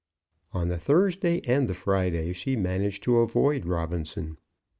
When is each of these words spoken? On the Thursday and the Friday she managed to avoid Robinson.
On 0.51 0.69
the 0.69 0.79
Thursday 0.79 1.41
and 1.41 1.67
the 1.69 1.75
Friday 1.75 2.33
she 2.33 2.55
managed 2.55 3.03
to 3.03 3.19
avoid 3.19 3.67
Robinson. 3.67 4.39